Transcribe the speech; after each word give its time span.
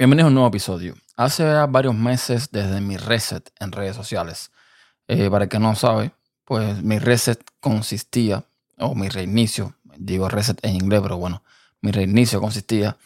Bienvenidos 0.00 0.24
a 0.24 0.28
un 0.28 0.34
nuevo 0.34 0.48
episodio. 0.48 0.94
Hace 1.18 1.44
varios 1.66 1.94
meses 1.94 2.50
desde 2.50 2.80
mi 2.80 2.96
reset 2.96 3.52
en 3.60 3.70
redes 3.70 3.94
sociales. 3.94 4.50
Eh, 5.08 5.28
para 5.28 5.44
el 5.44 5.50
que 5.50 5.58
no 5.58 5.74
sabe, 5.74 6.12
pues 6.46 6.82
mi 6.82 6.98
reset 6.98 7.38
consistía, 7.60 8.42
o 8.78 8.94
mi 8.94 9.10
reinicio, 9.10 9.74
digo 9.98 10.30
reset 10.30 10.58
en 10.64 10.76
inglés, 10.76 11.02
pero 11.02 11.18
bueno, 11.18 11.42
mi 11.82 11.90
reinicio 11.90 12.40
consistía 12.40 12.96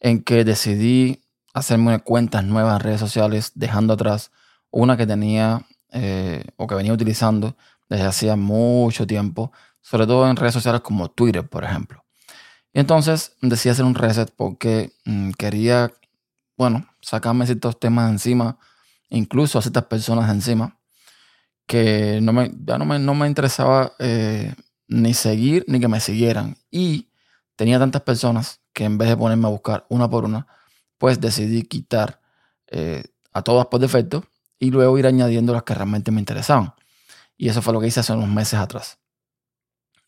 en 0.00 0.22
que 0.22 0.44
decidí 0.44 1.22
hacerme 1.54 2.00
cuentas 2.00 2.44
nuevas 2.44 2.74
en 2.74 2.80
redes 2.80 3.00
sociales, 3.00 3.52
dejando 3.54 3.94
atrás 3.94 4.30
una 4.70 4.98
que 4.98 5.06
tenía 5.06 5.64
eh, 5.92 6.44
o 6.58 6.66
que 6.66 6.74
venía 6.74 6.92
utilizando 6.92 7.56
desde 7.88 8.04
hacía 8.04 8.36
mucho 8.36 9.06
tiempo, 9.06 9.50
sobre 9.80 10.06
todo 10.06 10.28
en 10.28 10.36
redes 10.36 10.52
sociales 10.52 10.82
como 10.82 11.10
Twitter, 11.10 11.48
por 11.48 11.64
ejemplo. 11.64 12.04
Y 12.74 12.80
entonces 12.80 13.32
decidí 13.40 13.70
hacer 13.70 13.86
un 13.86 13.94
reset 13.94 14.30
porque 14.36 14.92
mm, 15.06 15.30
quería 15.38 15.90
bueno, 16.56 16.88
sacarme 17.00 17.46
ciertos 17.46 17.78
temas 17.78 18.10
encima, 18.10 18.58
incluso 19.08 19.58
a 19.58 19.62
ciertas 19.62 19.84
personas 19.84 20.30
encima, 20.30 20.78
que 21.66 22.20
no 22.22 22.32
me, 22.32 22.52
ya 22.64 22.78
no 22.78 22.84
me, 22.84 22.98
no 22.98 23.14
me 23.14 23.26
interesaba 23.26 23.92
eh, 23.98 24.54
ni 24.88 25.14
seguir 25.14 25.64
ni 25.68 25.80
que 25.80 25.88
me 25.88 26.00
siguieran. 26.00 26.56
Y 26.70 27.10
tenía 27.56 27.78
tantas 27.78 28.02
personas 28.02 28.60
que 28.72 28.84
en 28.84 28.98
vez 28.98 29.08
de 29.08 29.16
ponerme 29.16 29.46
a 29.46 29.50
buscar 29.50 29.86
una 29.88 30.08
por 30.08 30.24
una, 30.24 30.46
pues 30.98 31.20
decidí 31.20 31.62
quitar 31.62 32.20
eh, 32.68 33.04
a 33.32 33.42
todas 33.42 33.66
por 33.66 33.80
defecto 33.80 34.24
y 34.58 34.70
luego 34.70 34.98
ir 34.98 35.06
añadiendo 35.06 35.52
las 35.52 35.62
que 35.64 35.74
realmente 35.74 36.10
me 36.10 36.20
interesaban. 36.20 36.74
Y 37.36 37.48
eso 37.48 37.62
fue 37.62 37.72
lo 37.72 37.80
que 37.80 37.88
hice 37.88 38.00
hace 38.00 38.12
unos 38.12 38.28
meses 38.28 38.58
atrás. 38.58 38.98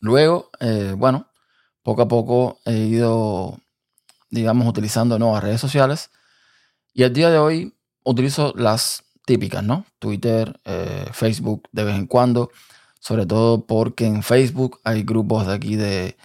Luego, 0.01 0.51
eh, 0.61 0.95
bueno, 0.97 1.29
poco 1.83 2.03
a 2.03 2.09
poco 2.09 2.61
he 2.65 2.77
ido, 2.77 3.59
digamos, 4.31 4.67
utilizando 4.69 5.19
nuevas 5.19 5.43
redes 5.43 5.61
sociales 5.61 6.11
y 6.97 7.03
al 7.03 7.13
día 7.13 7.29
de 7.29 7.37
hoy 7.37 7.75
utilizo 8.05 8.55
las 8.57 9.05
típicas, 9.27 9.63
¿no? 9.63 9.85
Twitter, 9.99 10.59
eh, 10.65 11.05
Facebook 11.13 11.69
de 11.71 11.85
vez 11.85 11.95
en 11.95 12.07
cuando, 12.07 12.51
sobre 13.01 13.27
todo 13.27 13.67
porque 13.67 14.07
en 14.07 14.23
Facebook 14.23 14.81
hay 14.83 15.03
grupos 15.03 15.47
de 15.47 15.53
aquí 15.53 15.77
de, 15.77 16.17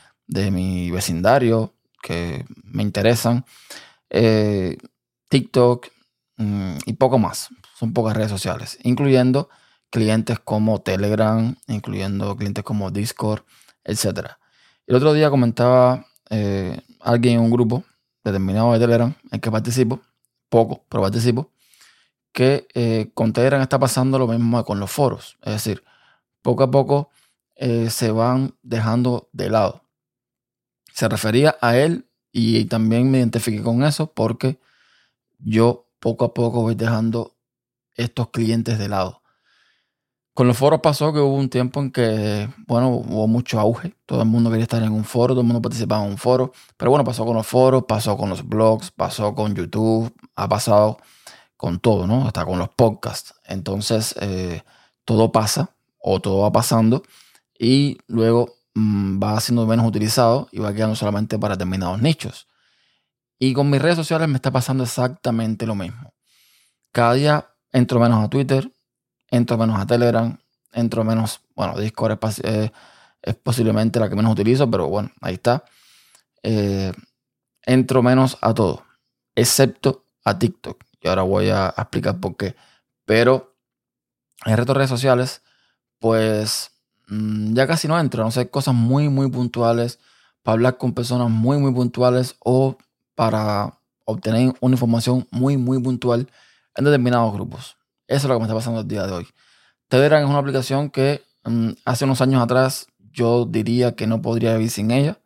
mi 0.50 0.90
vecindario 0.90 1.74
que 2.02 2.46
me 2.64 2.84
interesan. 2.84 3.44
Eh, 4.10 4.78
TikTok 5.28 5.88
mm, 6.38 6.78
y 6.86 6.94
poco 6.94 7.20
más. 7.20 7.50
Son 7.78 7.92
pocas 7.92 8.16
redes 8.16 8.32
sociales, 8.32 8.80
incluyendo 8.84 9.50
clientes 9.90 10.40
como 10.40 10.80
Telegram, 10.80 11.54
incluyendo 11.68 12.38
clientes 12.38 12.64
como 12.64 12.92
Discord, 12.92 13.42
etc. 13.84 14.38
El 14.88 14.96
otro 14.96 15.12
día 15.12 15.30
comentaba 15.30 16.06
eh, 16.30 16.80
alguien 17.02 17.40
en 17.40 17.42
un 17.42 17.52
grupo 17.52 17.84
determinado 18.24 18.72
de 18.72 18.80
Telegram 18.80 19.14
en 19.32 19.42
que 19.42 19.52
participo 19.52 20.00
poco, 20.52 20.86
pero 20.90 21.02
participo, 21.02 21.50
que 22.34 22.68
eh, 22.76 23.10
con 23.14 23.34
Telegram 23.34 23.62
está 23.62 23.80
pasando 23.80 24.20
lo 24.20 24.28
mismo 24.28 24.64
con 24.66 24.80
los 24.80 24.92
foros. 24.92 25.38
Es 25.42 25.54
decir, 25.54 25.84
poco 26.42 26.64
a 26.64 26.70
poco 26.70 27.10
eh, 27.56 27.90
se 27.90 28.12
van 28.12 28.56
dejando 28.62 29.30
de 29.32 29.50
lado. 29.50 29.86
Se 30.94 31.08
refería 31.08 31.56
a 31.62 31.78
él 31.78 32.06
y 32.34 32.66
también 32.66 33.10
me 33.10 33.20
identifiqué 33.20 33.64
con 33.64 33.84
eso 33.84 34.14
porque 34.14 34.60
yo 35.40 35.88
poco 36.00 36.26
a 36.26 36.34
poco 36.34 36.62
voy 36.62 36.76
dejando 36.76 37.38
estos 37.96 38.30
clientes 38.30 38.78
de 38.78 38.90
lado. 38.90 39.21
Con 40.34 40.48
los 40.48 40.58
foros 40.58 40.80
pasó 40.82 41.12
que 41.12 41.20
hubo 41.20 41.36
un 41.36 41.50
tiempo 41.50 41.82
en 41.82 41.92
que, 41.92 42.50
bueno, 42.66 42.90
hubo 42.90 43.28
mucho 43.28 43.60
auge. 43.60 43.96
Todo 44.06 44.22
el 44.22 44.28
mundo 44.30 44.50
quería 44.50 44.64
estar 44.64 44.82
en 44.82 44.94
un 44.94 45.04
foro, 45.04 45.34
todo 45.34 45.42
el 45.42 45.48
mundo 45.48 45.62
participaba 45.62 46.06
en 46.06 46.12
un 46.12 46.18
foro. 46.18 46.54
Pero 46.78 46.92
bueno, 46.92 47.04
pasó 47.04 47.26
con 47.26 47.36
los 47.36 47.46
foros, 47.46 47.84
pasó 47.88 48.16
con 48.16 48.30
los 48.30 48.48
blogs, 48.48 48.92
pasó 48.92 49.36
con 49.36 49.56
YouTube, 49.56 50.14
ha 50.36 50.48
pasado 50.48 50.98
con 51.58 51.80
todo, 51.80 52.08
¿no? 52.08 52.26
Hasta 52.26 52.46
con 52.46 52.60
los 52.60 52.70
podcasts. 52.70 53.34
Entonces, 53.46 54.16
eh, 54.22 54.64
todo 55.06 55.32
pasa 55.32 55.76
o 56.00 56.20
todo 56.20 56.40
va 56.40 56.52
pasando 56.52 57.04
y 57.60 57.98
luego 58.08 58.56
mm, 58.74 59.22
va 59.22 59.40
siendo 59.40 59.68
menos 59.68 59.86
utilizado 59.86 60.48
y 60.52 60.60
va 60.60 60.74
quedando 60.74 60.96
solamente 60.96 61.38
para 61.38 61.56
determinados 61.56 62.02
nichos. 62.02 62.48
Y 63.38 63.54
con 63.54 63.70
mis 63.70 63.82
redes 63.82 63.98
sociales 63.98 64.28
me 64.30 64.36
está 64.36 64.52
pasando 64.52 64.84
exactamente 64.84 65.66
lo 65.66 65.76
mismo. 65.76 66.14
Cada 66.92 67.14
día 67.14 67.50
entro 67.72 68.00
menos 68.00 68.24
a 68.24 68.30
Twitter, 68.30 68.72
entro 69.32 69.58
menos 69.58 69.80
a 69.80 69.88
Telegram, 69.88 70.38
entro 70.74 71.04
menos, 71.04 71.42
bueno, 71.56 71.80
Discord 71.80 72.20
es, 72.24 72.40
eh, 72.44 72.72
posiblemente 73.34 74.00
la 74.00 74.10
que 74.10 74.16
menos 74.16 74.32
utilizo, 74.32 74.70
pero 74.70 74.88
bueno, 74.88 75.12
ahí 75.22 75.36
está. 75.36 75.64
Eh, 76.44 76.92
entro 77.64 78.04
menos 78.04 78.38
a 78.42 78.54
todo, 78.54 78.84
excepto 79.36 80.06
a 80.24 80.38
TikTok. 80.38 80.84
Y 81.02 81.08
ahora 81.08 81.24
voy 81.24 81.50
a, 81.50 81.74
explicar 81.78 82.20
por 82.20 82.36
qué. 82.36 82.56
Pero 83.06 83.56
en 84.46 84.58
resto 84.58 84.74
de 84.74 84.78
redes 84.78 84.90
sociales, 84.90 85.42
pues 86.00 86.72
mm, 87.08 87.54
ya 87.54 87.68
casi 87.68 87.88
no 87.88 88.00
entro. 88.00 88.24
No 88.24 88.32
sé, 88.32 88.50
cosas 88.50 88.76
muy, 88.76 89.10
muy 89.10 89.30
puntuales 89.30 90.00
para 90.44 90.54
hablar 90.54 90.78
con 90.78 90.94
personas 90.94 91.30
muy, 91.30 91.58
muy 91.58 91.74
puntuales 91.74 92.36
o 92.40 92.78
para 93.16 93.80
obtener 94.06 94.54
una 94.60 94.76
información 94.76 95.28
muy, 95.32 95.58
muy 95.58 95.82
puntual 95.82 96.28
en 96.76 96.86
determinados 96.86 97.34
grupos. 97.34 97.78
Eso 98.12 98.28
es 98.28 98.30
lo 98.30 98.36
que 98.36 98.40
me 98.40 98.46
está 98.46 98.56
pasando 98.56 98.82
el 98.82 98.88
día 98.90 99.08
de 99.08 99.14
hoy. 99.14 99.28
Telegram 99.88 100.22
es 100.22 100.30
una 100.30 100.40
aplicación 100.40 100.90
que 100.90 101.24
mm, 101.46 101.70
hace 101.86 102.04
unos 102.04 102.20
años 102.20 102.44
atrás 102.44 102.88
yo 103.10 103.46
diría 103.46 103.96
que 103.96 104.06
no 104.06 104.22
podría 104.22 104.54
vivir 104.56 104.70
sin 104.70 104.92
ella. 104.92 105.18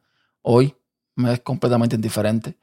Hoy 0.44 0.76
me 1.16 1.34
es 1.34 1.40
completamente 1.40 1.96
indiferente. 1.96 2.60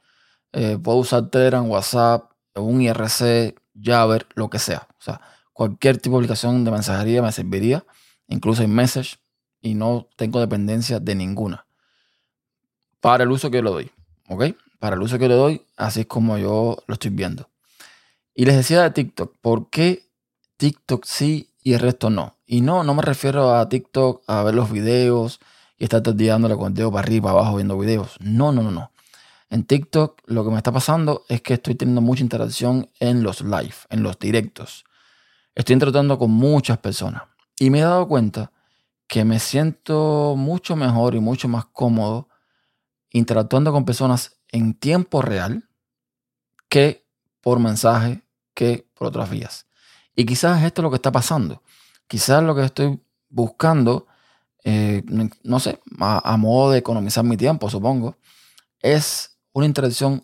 Eh, 0.53 0.77
puedo 0.81 0.99
usar 0.99 1.29
Telegram, 1.29 1.69
WhatsApp, 1.69 2.31
un 2.55 2.81
IRC, 2.81 3.59
Jabber, 3.81 4.25
lo 4.35 4.49
que 4.49 4.59
sea. 4.59 4.87
O 4.97 5.03
sea, 5.03 5.19
cualquier 5.51 5.97
tipo 5.97 6.15
de 6.15 6.19
aplicación 6.19 6.63
de 6.63 6.71
mensajería 6.71 7.21
me 7.21 7.33
serviría, 7.33 7.83
incluso 8.29 8.63
iMessage, 8.63 9.19
y 9.59 9.73
no 9.73 10.07
tengo 10.15 10.39
dependencia 10.39 11.01
de 11.01 11.15
ninguna. 11.15 11.65
Para 13.01 13.25
el 13.25 13.31
uso 13.31 13.51
que 13.51 13.57
yo 13.57 13.63
le 13.63 13.71
doy. 13.71 13.91
¿Ok? 14.29 14.55
Para 14.79 14.95
el 14.95 15.01
uso 15.01 15.19
que 15.19 15.27
le 15.27 15.35
doy, 15.35 15.65
así 15.75 16.01
es 16.01 16.05
como 16.05 16.37
yo 16.37 16.77
lo 16.87 16.93
estoy 16.93 17.11
viendo. 17.11 17.49
Y 18.33 18.45
les 18.45 18.55
decía 18.55 18.83
de 18.83 18.91
TikTok, 18.91 19.35
¿por 19.41 19.69
qué 19.69 20.12
TikTok 20.57 21.05
sí 21.05 21.53
y 21.61 21.73
el 21.73 21.79
resto 21.79 22.09
no. 22.09 22.37
Y 22.45 22.61
no, 22.61 22.83
no 22.83 22.93
me 22.93 23.01
refiero 23.01 23.55
a 23.55 23.67
TikTok 23.69 24.23
a 24.27 24.43
ver 24.43 24.55
los 24.55 24.71
videos 24.71 25.39
y 25.77 25.85
estar 25.85 26.01
todo 26.01 26.11
el 26.11 26.17
día 26.17 26.33
dándole 26.33 26.55
con 26.55 26.67
el 26.67 26.73
dedo 26.73 26.91
para 26.91 27.05
arriba, 27.05 27.31
para 27.31 27.39
abajo 27.41 27.55
viendo 27.57 27.77
videos. 27.77 28.17
No, 28.19 28.51
no, 28.51 28.61
no, 28.61 28.71
no. 28.71 28.91
En 29.49 29.65
TikTok 29.65 30.21
lo 30.25 30.43
que 30.43 30.51
me 30.51 30.57
está 30.57 30.71
pasando 30.71 31.25
es 31.29 31.41
que 31.41 31.55
estoy 31.55 31.75
teniendo 31.75 32.01
mucha 32.01 32.23
interacción 32.23 32.89
en 32.99 33.23
los 33.23 33.41
live, 33.41 33.75
en 33.89 34.03
los 34.03 34.17
directos. 34.19 34.85
Estoy 35.55 35.73
interactuando 35.73 36.17
con 36.17 36.31
muchas 36.31 36.79
personas. 36.79 37.23
Y 37.59 37.69
me 37.69 37.79
he 37.79 37.83
dado 37.83 38.07
cuenta 38.07 38.51
que 39.07 39.25
me 39.25 39.39
siento 39.39 40.35
mucho 40.35 40.75
mejor 40.75 41.13
y 41.13 41.19
mucho 41.19 41.47
más 41.47 41.65
cómodo 41.65 42.29
interactuando 43.11 43.71
con 43.71 43.85
personas 43.85 44.39
en 44.51 44.73
tiempo 44.73 45.21
real 45.21 45.69
que 46.67 47.05
por 47.41 47.59
mensaje, 47.59 48.23
que 48.55 48.87
por 48.95 49.07
otras 49.09 49.29
vías. 49.29 49.67
Y 50.15 50.25
quizás 50.25 50.63
esto 50.63 50.81
es 50.81 50.83
lo 50.83 50.89
que 50.89 50.97
está 50.97 51.11
pasando. 51.11 51.61
Quizás 52.07 52.43
lo 52.43 52.55
que 52.55 52.63
estoy 52.63 52.99
buscando, 53.29 54.07
eh, 54.63 55.03
no 55.43 55.59
sé, 55.59 55.79
a, 55.99 56.37
modo 56.37 56.71
de 56.71 56.79
economizar 56.79 57.23
mi 57.23 57.37
tiempo, 57.37 57.69
supongo, 57.69 58.17
es 58.79 59.37
una 59.53 59.65
interacción 59.65 60.23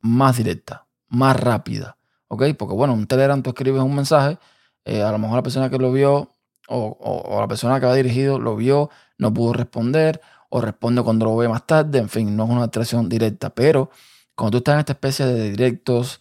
más 0.00 0.36
directa, 0.36 0.86
más 1.08 1.38
rápida. 1.38 1.96
¿Ok? 2.28 2.44
Porque 2.58 2.74
bueno, 2.74 2.94
un 2.94 3.06
Telegram 3.06 3.42
tú 3.42 3.50
escribes 3.50 3.82
un 3.82 3.94
mensaje, 3.94 4.38
eh, 4.84 5.02
a 5.02 5.10
lo 5.12 5.18
mejor 5.18 5.36
la 5.36 5.42
persona 5.42 5.70
que 5.70 5.78
lo 5.78 5.92
vio 5.92 6.30
o, 6.68 7.38
la 7.40 7.48
persona 7.48 7.80
que 7.80 7.86
ha 7.86 7.94
dirigido 7.94 8.38
lo 8.38 8.56
vio, 8.56 8.90
no 9.18 9.32
pudo 9.32 9.52
responder 9.52 10.20
o 10.48 10.60
responde 10.60 11.02
cuando 11.02 11.26
lo 11.26 11.36
ve 11.36 11.48
más 11.48 11.66
tarde, 11.66 11.98
en 11.98 12.08
fin, 12.08 12.36
no 12.36 12.44
es 12.44 12.50
una 12.50 12.64
interacción 12.64 13.08
directa, 13.08 13.50
pero 13.50 13.90
cuando 14.34 14.52
tú 14.52 14.58
estás 14.58 14.74
en 14.74 14.80
esta 14.80 14.92
especie 14.92 15.26
de 15.26 15.50
directos, 15.50 16.20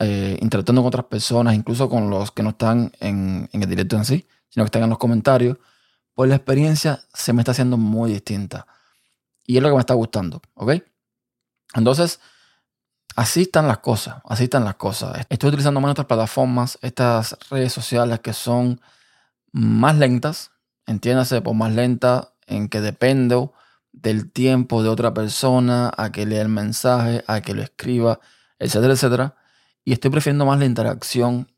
eh, 0.00 0.38
interactuando 0.40 0.82
con 0.82 0.88
otras 0.88 1.06
personas, 1.06 1.54
incluso 1.54 1.88
con 1.88 2.08
los 2.10 2.30
que 2.30 2.42
no 2.42 2.50
están 2.50 2.92
en, 3.00 3.48
el 3.52 3.68
directo 3.68 3.96
en 3.96 4.04
sí, 4.04 4.28
sino 4.48 4.64
que 4.64 4.68
están 4.68 4.84
en 4.84 4.90
los 4.90 4.98
comentarios, 4.98 5.58
pues 6.14 6.28
la 6.30 6.36
experiencia 6.36 7.00
se 7.12 7.32
me 7.32 7.42
está 7.42 7.52
haciendo 7.52 7.76
muy 7.76 8.12
distinta. 8.12 8.66
Y 9.44 9.56
es 9.56 9.62
lo 9.62 9.68
que 9.70 9.74
me 9.74 9.80
está 9.80 9.94
gustando, 9.94 10.40
¿ok? 10.54 10.74
Entonces, 11.74 12.20
así 13.16 13.42
están 13.42 13.66
las 13.66 13.78
cosas, 13.78 14.16
así 14.24 14.44
están 14.44 14.64
las 14.64 14.76
cosas. 14.76 15.26
Estoy 15.28 15.48
utilizando 15.48 15.80
más 15.80 15.92
otras 15.92 16.06
plataformas, 16.06 16.78
estas 16.82 17.36
redes 17.50 17.72
sociales 17.72 18.20
que 18.20 18.32
son 18.32 18.80
más 19.52 19.96
lentas, 19.96 20.52
entiéndase 20.86 21.40
por 21.40 21.54
más 21.54 21.72
lenta, 21.72 22.34
en 22.46 22.68
que 22.68 22.80
dependo 22.80 23.52
del 23.92 24.30
tiempo 24.30 24.82
de 24.82 24.88
otra 24.88 25.12
persona, 25.12 25.90
a 25.96 26.12
que 26.12 26.26
lea 26.26 26.42
el 26.42 26.48
mensaje, 26.48 27.24
a 27.26 27.40
que 27.40 27.54
lo 27.54 27.62
escriba, 27.62 28.20
etcétera, 28.58 28.92
etcétera. 28.92 29.36
Y 29.84 29.92
estoy 29.92 30.10
prefiriendo 30.10 30.44
más 30.44 30.58
la 30.58 30.66
interacción, 30.66 31.50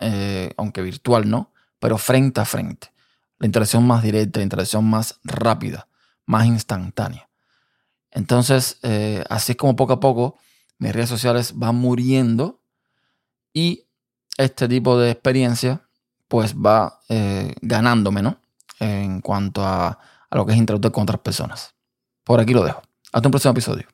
eh, 0.00 0.52
aunque 0.56 0.82
virtual, 0.82 1.28
¿no? 1.28 1.52
Pero 1.78 1.98
frente 1.98 2.40
a 2.40 2.44
frente. 2.44 2.92
La 3.38 3.46
interacción 3.46 3.86
más 3.86 4.02
directa, 4.02 4.40
la 4.40 4.44
interacción 4.44 4.84
más 4.84 5.20
rápida, 5.22 5.88
más 6.26 6.46
instantánea. 6.46 7.28
Entonces, 8.10 8.78
eh, 8.82 9.22
así 9.28 9.52
es 9.52 9.58
como 9.58 9.76
poco 9.76 9.92
a 9.92 10.00
poco 10.00 10.38
mis 10.78 10.92
redes 10.92 11.08
sociales 11.08 11.52
van 11.56 11.76
muriendo 11.76 12.62
y 13.52 13.86
este 14.36 14.68
tipo 14.68 14.98
de 14.98 15.10
experiencia 15.10 15.82
pues 16.28 16.54
va 16.54 17.00
eh, 17.08 17.54
ganándome, 17.62 18.22
¿no? 18.22 18.40
En 18.78 19.20
cuanto 19.20 19.64
a, 19.64 19.98
a 20.30 20.36
lo 20.36 20.46
que 20.46 20.52
es 20.52 20.58
interactuar 20.58 20.92
con 20.92 21.02
otras 21.02 21.20
personas. 21.20 21.74
Por 22.22 22.40
aquí 22.40 22.52
lo 22.52 22.64
dejo. 22.64 22.82
Hasta 23.12 23.28
un 23.28 23.32
próximo 23.32 23.52
episodio. 23.52 23.88